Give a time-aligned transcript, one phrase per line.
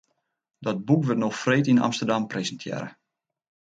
[0.65, 2.89] Dat boek wurdt no freed yn Amsterdam presintearre.